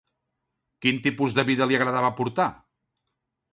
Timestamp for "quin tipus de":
0.85-1.45